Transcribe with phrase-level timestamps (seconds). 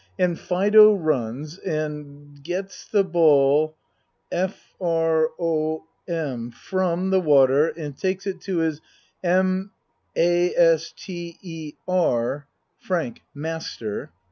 [0.17, 3.75] And Fido runs and gets the ball
[4.31, 8.81] f r o m from the water and takes it to his
[9.23, 9.69] m
[10.15, 12.47] a s t e r.
[12.79, 14.09] FRANK Master.